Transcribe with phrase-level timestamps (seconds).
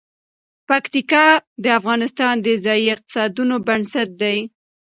[0.69, 1.25] پکتیکا
[1.63, 4.37] د افغانستان د ځایي اقتصادونو بنسټ دی.